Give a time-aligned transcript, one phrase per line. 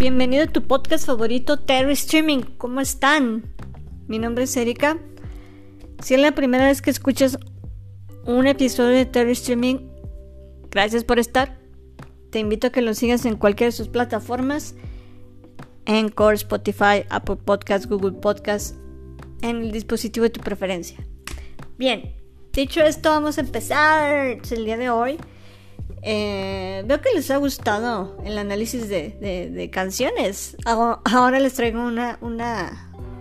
[0.00, 2.40] bienvenido a tu podcast favorito Terry Streaming.
[2.56, 3.52] ¿Cómo están?
[4.08, 4.96] Mi nombre es Erika.
[6.02, 7.38] Si es la primera vez que escuchas
[8.24, 9.90] un episodio de Terry Streaming,
[10.70, 11.58] gracias por estar.
[12.30, 14.74] Te invito a que lo sigas en cualquiera de sus plataformas.
[15.84, 18.78] Encore, Spotify, Apple Podcasts, Google Podcasts,
[19.42, 20.96] en el dispositivo de tu preferencia.
[21.76, 22.14] Bien,
[22.54, 25.18] dicho esto, vamos a empezar el día de hoy.
[26.02, 30.56] Eh, veo que les ha gustado el análisis de, canciones.
[30.64, 32.18] Ahora les traigo una,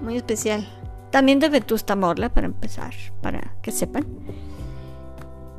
[0.01, 0.67] muy especial.
[1.11, 4.05] También de Vetusta Morla, para empezar, para que sepan.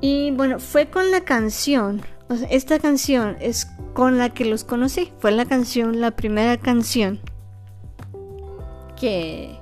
[0.00, 2.02] Y bueno, fue con la canción.
[2.48, 5.12] esta canción es con la que los conocí.
[5.18, 7.20] Fue la canción, la primera canción
[8.98, 9.58] que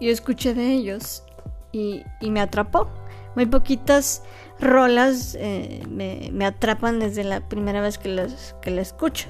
[0.00, 1.24] yo escuché de ellos
[1.72, 2.88] y me atrapó.
[3.34, 4.22] Muy poquitas
[4.62, 9.28] rolas eh, me, atrapan desde la primera vez que las, que la escucho.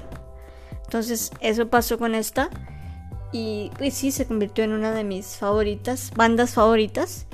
[0.85, 2.49] Entonces eso pasó con esta
[3.31, 7.25] y sí se convirtió en una de mis favoritas, bandas favoritas.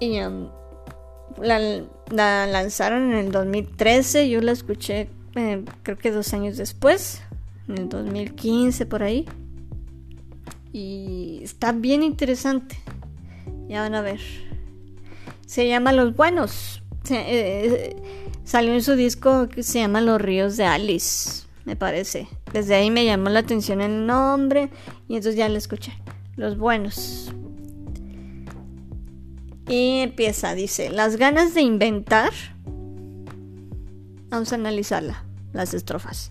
[0.00, 0.48] Y um,
[1.40, 1.86] la,
[2.46, 7.20] lanzaron en el 2013, yo la escuché eh, creo que dos años después,
[7.68, 9.26] en el 2015 por ahí.
[10.72, 12.78] Y está bien interesante.
[13.68, 14.20] Ya van a ver
[15.48, 16.82] se llama Los Buenos.
[17.08, 17.96] Eh,
[18.44, 22.28] salió en su disco que se llama Los Ríos de Alice, me parece.
[22.52, 24.68] Desde ahí me llamó la atención el nombre
[25.08, 25.94] y entonces ya lo escuché.
[26.36, 27.32] Los Buenos.
[29.68, 32.30] Y empieza, dice, las ganas de inventar.
[34.28, 36.30] Vamos a analizarla, las estrofas.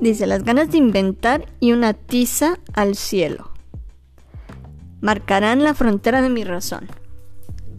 [0.00, 3.50] Dice, las ganas de inventar y una tiza al cielo.
[5.00, 6.88] Marcarán la frontera de mi razón.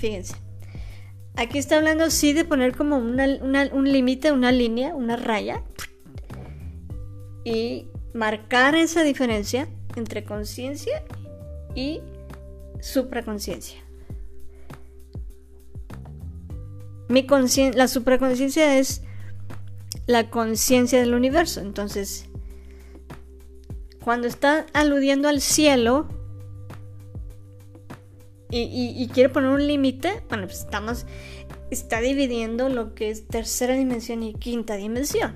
[0.01, 0.33] Fíjense.
[1.35, 5.63] Aquí está hablando sí de poner como un límite, una línea, una raya.
[7.45, 11.03] Y marcar esa diferencia entre conciencia
[11.75, 12.01] y
[12.81, 13.79] supraconciencia.
[17.07, 17.27] Mi
[17.73, 19.03] la supraconciencia es
[20.07, 21.61] la conciencia del universo.
[21.61, 22.25] Entonces,
[24.03, 26.07] cuando está aludiendo al cielo,
[28.51, 31.05] y, quiere poner un límite, bueno, pues estamos,
[31.69, 35.35] está dividiendo lo que es tercera dimensión y quinta dimensión.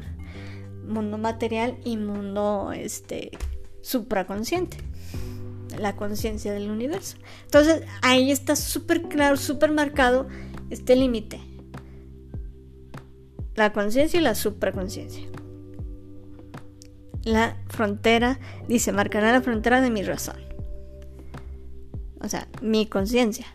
[0.86, 3.32] Mundo material y mundo este,
[3.82, 4.78] supraconsciente.
[5.80, 7.18] La conciencia del universo.
[7.46, 10.28] Entonces ahí está súper claro, súper marcado
[10.70, 11.40] este límite.
[13.56, 15.26] La conciencia y la supraconciencia.
[17.24, 20.45] La frontera, dice, marcará la frontera de mi razón
[22.26, 23.46] o sea, mi conciencia.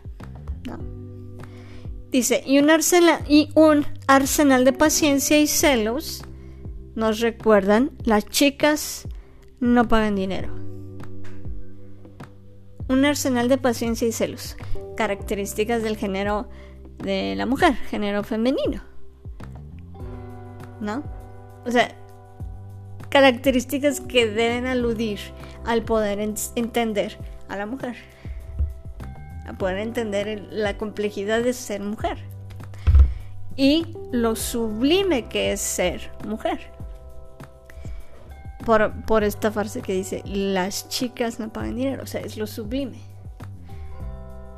[2.09, 6.23] Dice, y un, arsenal, y un arsenal de paciencia y celos
[6.93, 9.07] nos recuerdan, las chicas
[9.61, 10.53] no pagan dinero.
[12.89, 14.57] Un arsenal de paciencia y celos,
[14.97, 16.49] características del género
[16.97, 18.83] de la mujer, género femenino.
[20.81, 21.03] ¿No?
[21.65, 21.95] O sea,
[23.09, 25.19] características que deben aludir
[25.65, 27.17] al poder entender
[27.47, 27.95] a la mujer
[29.47, 32.17] a poder entender la complejidad de ser mujer
[33.55, 36.59] y lo sublime que es ser mujer.
[38.65, 42.99] Por, esta frase que dice, las chicas no pagan dinero, o sea, es lo sublime.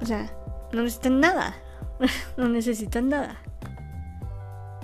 [0.02, 0.30] O sea,
[0.74, 1.56] no necesitan nada,
[2.38, 3.38] no necesitan nada.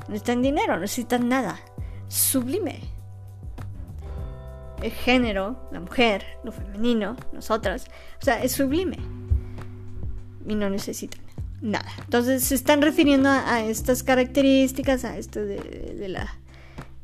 [0.08, 1.60] No necesitan dinero, no necesitan nada.
[2.08, 2.80] Sublime.
[4.82, 7.88] El género, la mujer, lo femenino, nosotras,
[8.22, 9.19] o sea, es sublime
[10.48, 11.22] y no necesitan
[11.62, 11.90] nada.
[12.00, 16.36] Entonces se están refiriendo a, estas características, a esto de, la,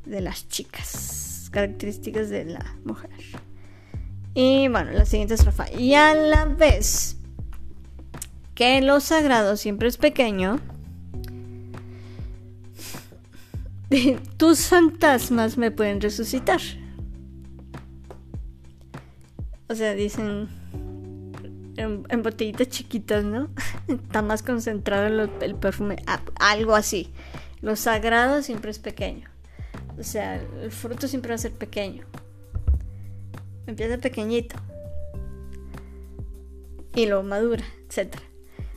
[0.06, 3.09] de las chicas, características de la mujer.
[4.34, 5.72] Y bueno, la siguiente estrofa.
[5.72, 7.18] Y a la vez
[8.53, 10.59] que lo sagrado siempre es pequeño,
[14.38, 16.62] tus fantasmas me pueden resucitar.
[19.68, 20.48] O sea, dicen
[21.77, 23.50] en, botellitas chiquitas, ¿no?
[23.88, 25.98] Está más concentrado el perfume,
[26.39, 27.12] algo así.
[27.62, 29.30] Lo sagrado siempre es pequeño.
[29.98, 32.06] O sea, el fruto siempre va a ser pequeño.
[33.66, 34.56] Empieza pequeñito.
[36.94, 38.16] Y lo madura, etc.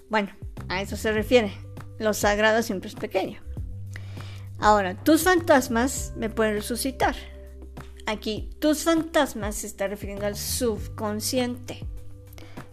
[0.08, 0.30] Bueno,
[0.68, 1.52] a eso se refiere.
[1.98, 3.40] Lo sagrado siempre es pequeño.
[4.58, 7.14] Ahora, tus fantasmas me pueden resucitar.
[8.06, 11.86] Aquí, tus fantasmas se está refiriendo al subconsciente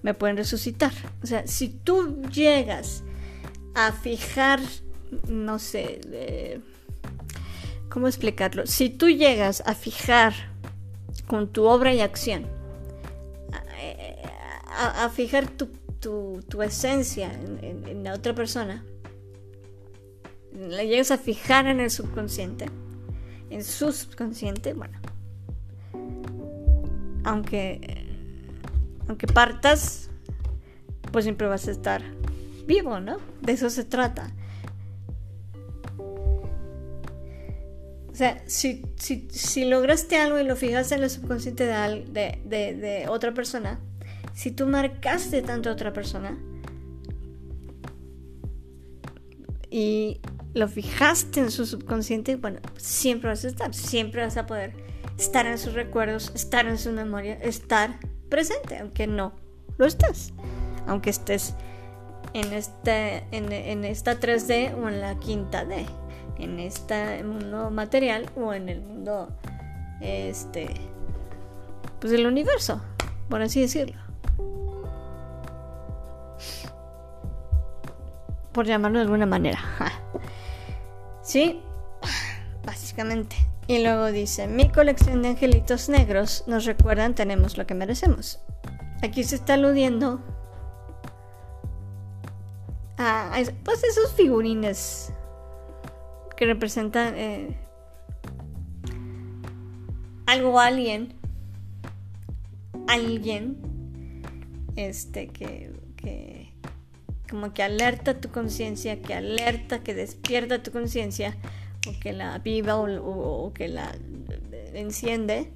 [0.06, 0.92] me pueden resucitar.
[1.24, 3.04] O sea, si tú llegas
[3.74, 4.60] a fijar,
[5.28, 6.62] no sé,
[7.90, 8.68] ¿cómo explicarlo?
[8.68, 10.34] Si tú llegas a fijar
[11.25, 12.46] con tu obra y acción.
[14.78, 18.86] A, fijar tu, esencia en, la otra persona.
[20.54, 22.68] La llegas a fijar en el subconsciente.
[23.50, 25.00] En su subconsciente, bueno.
[27.24, 28.05] Aunque,
[29.07, 30.10] aunque partas,
[31.12, 32.02] pues siempre vas a estar
[32.66, 33.18] vivo, ¿no?
[33.42, 34.31] De eso se trata.
[38.16, 43.78] O sea, si, lograste algo y lo fijaste en el subconsciente de, de, otra persona,
[44.34, 46.38] si tú marcaste tanto a otra persona
[49.69, 50.22] y
[50.54, 54.72] lo fijaste en su subconsciente, bueno, siempre vas a estar, siempre vas a poder
[55.18, 58.00] estar en sus recuerdos, estar en su memoria, estar
[58.36, 59.32] presente, aunque no
[59.78, 60.34] lo estés,
[60.88, 61.56] aunque estés
[62.34, 65.86] en, este, en, en esta 3D o en la quinta D
[66.38, 69.30] en este mundo material o en el mundo
[70.02, 70.68] este
[72.02, 72.82] pues del universo
[73.30, 74.02] por así decirlo.
[78.52, 79.60] Por llamarlo de alguna manera
[81.22, 81.62] sí
[82.66, 88.39] básicamente y luego dice mi colección de angelitos negros nos recuerdan tenemos lo que merecemos
[89.01, 90.21] aquí se está aludiendo
[92.97, 95.12] a pues esos figurines
[96.35, 97.57] que representa eh,
[100.25, 101.13] algo alguien,
[102.88, 104.21] alguien,
[104.75, 106.53] este, que, que
[107.29, 111.35] como que alerta tu conciencia, que alerta, que despierta tu conciencia,
[111.88, 113.96] o que la viva o, que la
[114.74, 115.52] enciende,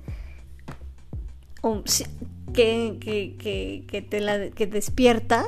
[1.61, 1.83] o
[2.53, 5.45] que, que, que, te la que despierta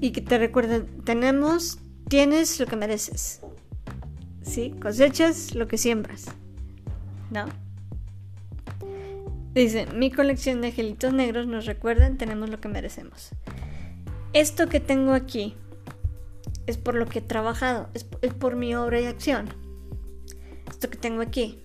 [0.00, 1.78] y que te recuerda, tenemos
[2.08, 3.40] tienes lo que mereces.
[4.42, 4.74] ¿Sí?
[4.80, 6.26] Cosechas lo que siembras.
[7.30, 7.46] ¿No?
[9.54, 13.30] Dice, mi colección de angelitos negros nos recuerdan, tenemos lo que merecemos.
[14.32, 15.54] Esto que tengo aquí
[16.68, 19.48] es por lo que he trabajado, es, por mi obra y acción.
[20.68, 21.58] Esto que tengo aquí,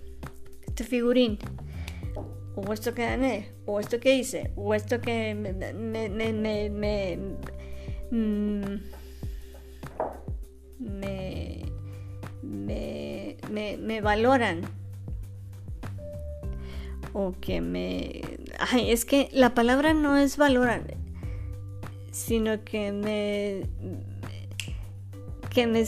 [0.66, 1.38] este figurín,
[2.56, 7.18] o esto que gané, o esto que hice, o esto que me, me, me, me
[8.10, 8.64] mm,
[13.50, 14.62] me, me, valoran
[17.12, 18.22] o que me...
[18.58, 20.86] Ay, es que la palabra no es valoran,
[22.10, 23.68] sino que me...
[25.54, 25.84] que me...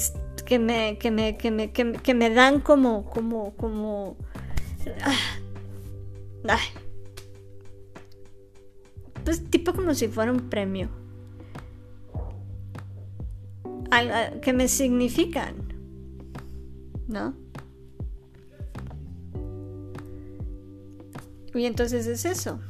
[0.46, 4.16] que me, que me, que me, que me, dan como, como, como...
[6.48, 6.66] Ay.
[9.24, 10.88] Pues tipo como si fuera un premio
[14.42, 15.54] que me significan,
[17.08, 17.34] ¿no?
[21.54, 22.60] Y entonces es eso.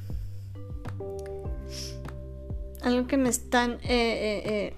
[2.82, 4.74] Algo que me están eh, eh, eh,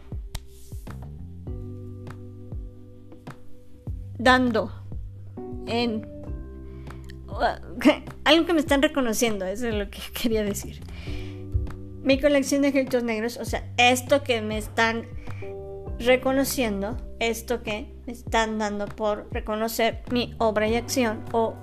[4.18, 4.72] dando
[5.66, 6.06] en
[8.24, 10.80] algo que me están reconociendo, eso es lo que quería decir.
[12.02, 15.06] Mi colección de ejércitos negros, o sea, esto que me están
[15.98, 21.54] reconociendo esto que me están dando por reconocer mi obra y acción o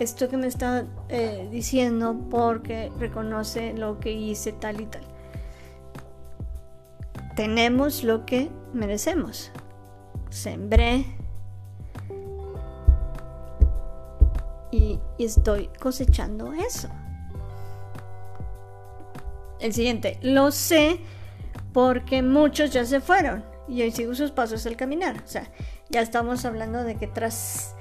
[0.00, 5.02] esto que me está eh, diciendo porque reconoce lo que hice tal y tal.
[7.34, 9.52] Tenemos lo que merecemos.
[10.28, 11.06] Sembré
[14.76, 16.88] y estoy cosechando eso.
[19.60, 20.98] El siguiente, lo sé
[21.72, 25.22] porque muchos ya se fueron y hoy sigo sus pasos al caminar.
[25.24, 25.50] O sea,
[25.88, 27.74] ya estamos hablando de que tras.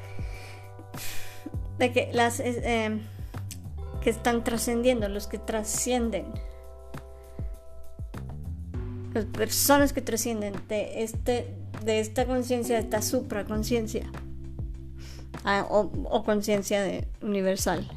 [1.77, 2.39] de que las.
[2.39, 2.99] Eh,
[4.01, 6.27] que están trascendiendo, los que trascienden.
[9.13, 14.11] Las personas que trascienden de, este, de esta conciencia, de esta supraconciencia.
[15.45, 17.87] O, o conciencia universal.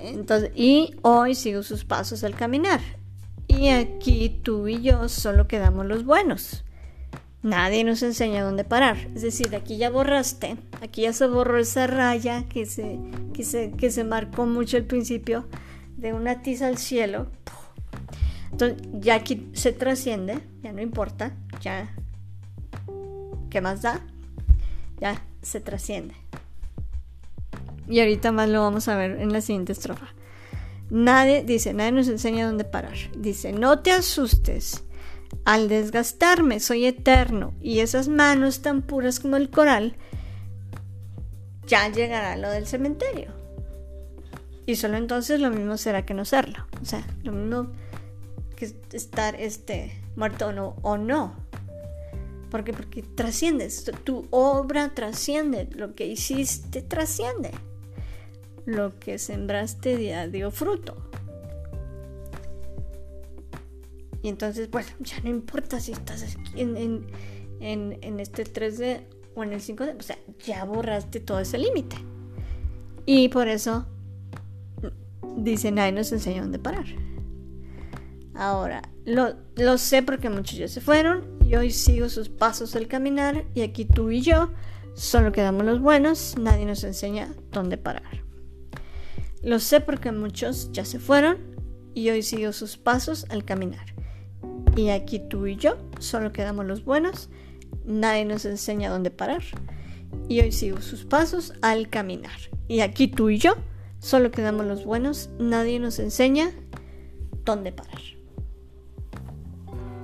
[0.00, 2.80] Entonces, y hoy sigo sus pasos al caminar.
[3.48, 6.64] Y aquí tú y yo solo quedamos los buenos.
[7.42, 8.96] Nadie nos enseña dónde parar.
[9.14, 12.98] Es decir, aquí ya borraste, aquí ya se borró esa raya que se,
[13.32, 15.46] que se, que se marcó mucho al principio
[15.96, 17.26] de una tiza al cielo.
[18.50, 21.94] Entonces ya aquí se trasciende, ya no importa, ya.
[23.50, 24.00] ¿Qué más da?
[25.00, 26.14] Ya se trasciende.
[27.88, 30.08] Y ahorita más lo vamos a ver en la siguiente estrofa.
[30.90, 32.96] Nadie, dice, nadie nos enseña dónde parar.
[33.16, 34.84] Dice, no te asustes.
[35.44, 39.96] Al desgastarme, soy eterno y esas manos tan puras como el coral,
[41.66, 43.32] ya llegará lo del cementerio.
[44.66, 46.66] Y solo entonces lo mismo será que no serlo.
[46.80, 47.72] O sea, lo mismo
[48.56, 50.76] que estar este, muerto o no.
[50.82, 51.36] O no.
[52.54, 52.72] ¿Por qué?
[52.72, 53.90] Porque trasciendes.
[54.04, 55.68] Tu obra trasciende.
[55.72, 57.50] Lo que hiciste trasciende.
[58.64, 61.10] Lo que sembraste dio fruto.
[64.22, 67.08] Y entonces, bueno, ya no importa si estás aquí en,
[67.58, 69.00] en este 3D
[69.34, 69.98] o en el 5D.
[69.98, 71.96] O sea, ya borraste todo ese límite.
[73.04, 73.84] Y por eso
[75.38, 76.86] dice nadie nos enseña dónde parar.
[78.36, 82.88] Ahora, lo, lo, sé porque muchos ya se fueron y hoy sigo sus pasos al
[82.88, 84.50] caminar y aquí tú y yo
[84.94, 88.22] solo quedamos los buenos, nadie nos enseña dónde parar.
[89.42, 91.38] Lo sé porque muchos ya se fueron
[91.94, 93.94] y hoy sigo sus pasos al caminar.
[94.76, 97.28] Y aquí tú y yo solo quedamos los buenos,
[97.84, 99.42] nadie nos enseña dónde parar.
[100.28, 102.38] Y hoy sigo sus pasos al caminar.
[102.66, 103.54] Y aquí tú y yo
[104.04, 106.52] Solo quedamos los buenos, nadie nos enseña
[107.46, 108.02] dónde parar.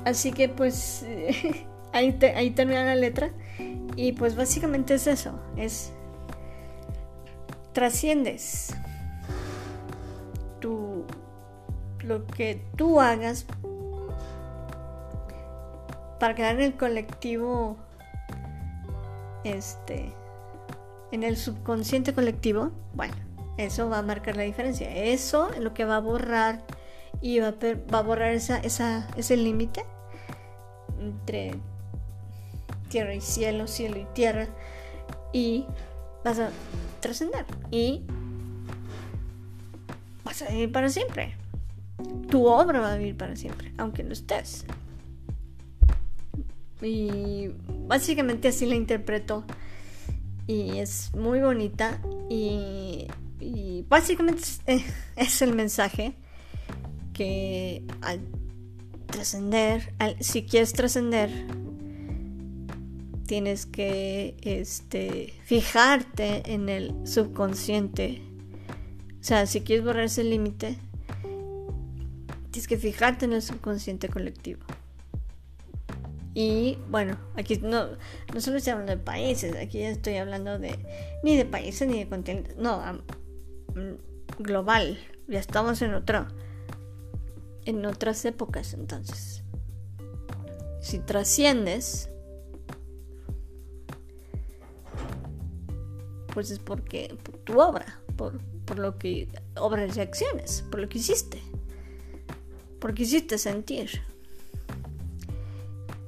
[0.04, 1.04] Así que pues
[1.92, 3.30] ahí, ahí termina la letra
[3.96, 5.92] y pues básicamente es eso, es
[7.72, 8.74] trasciendes
[10.60, 11.04] tu,
[12.02, 13.46] lo que tú hagas
[16.18, 17.76] para quedar en el colectivo
[19.44, 20.12] este
[21.12, 23.14] en el subconsciente colectivo bueno
[23.60, 24.90] eso va a marcar la diferencia.
[24.90, 26.60] Eso es lo que va a borrar
[27.22, 27.54] y va
[27.92, 29.84] a, borrar esa, ese límite
[30.98, 31.54] entre
[32.88, 34.48] tierra y cielo, cielo y tierra.
[35.32, 35.66] Y
[36.24, 36.50] vas a
[37.00, 37.44] trascender.
[37.70, 38.02] Y
[40.24, 41.36] vas a vivir para siempre.
[42.30, 44.64] Tu obra va a vivir para siempre, aunque no estés.
[46.82, 47.50] Y
[47.86, 49.44] básicamente así la interpreto.
[50.46, 52.00] Y es muy bonita.
[52.28, 53.06] Y
[53.88, 54.42] básicamente
[55.16, 56.14] es, el mensaje
[57.20, 58.20] que al
[59.08, 61.28] trascender, si quieres trascender,
[63.26, 68.22] tienes que este, fijarte en el subconsciente.
[69.20, 70.78] O sea, si quieres borrar ese límite,
[72.50, 74.62] tienes que fijarte en el subconsciente colectivo.
[76.32, 77.88] Y bueno, aquí no,
[78.32, 80.78] no solo estoy hablando de países, aquí estoy hablando de
[81.22, 82.56] ni de países ni de continentes.
[82.56, 82.80] No,
[83.74, 84.98] Mm, global.
[85.28, 86.28] Ya estamos en otra.
[87.64, 89.42] En otras épocas entonces.
[90.80, 92.10] Si trasciendes.
[96.32, 97.16] Pues es porque.
[97.22, 98.00] por tu obra.
[98.16, 99.28] Por, por lo que.
[99.56, 100.64] obras y acciones.
[100.70, 101.40] Por lo que hiciste.
[102.78, 104.02] Porque hiciste sentir.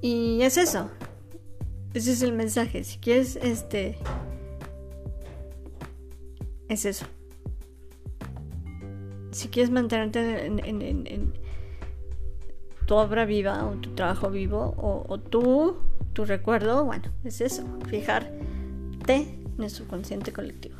[0.00, 0.90] Y es eso.
[1.94, 2.82] Ese es el mensaje.
[2.84, 3.98] Si quieres, este.
[6.68, 7.06] Es eso
[9.32, 11.32] si quieres mantenerte en,
[12.92, 19.14] tu obra viva o tu trabajo vivo o, o tu recuerdo, bueno, es eso, fijarte
[19.56, 20.76] en el subconsciente colectivo.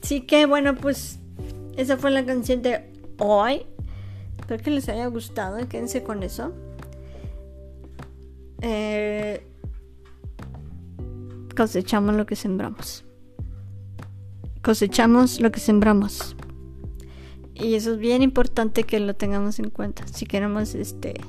[0.00, 1.18] Así que bueno, pues
[1.76, 3.66] esa fue la canción de hoy.
[4.38, 6.52] Espero que les haya gustado, quédense con eso.
[8.60, 9.44] Eh,
[11.56, 13.04] cosechamos lo que sembramos.
[14.62, 16.36] Cosechamos lo que sembramos.
[17.60, 20.06] Y eso es bien importante que lo tengamos en cuenta.
[20.08, 21.20] Si queremos este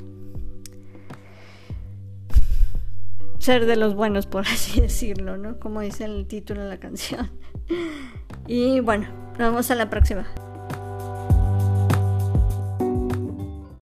[3.39, 5.59] ser de los buenos, por así decirlo, ¿no?
[5.59, 7.29] Como dice el título de la canción.
[8.47, 9.07] Y bueno,
[9.37, 10.27] nos vemos a la próxima.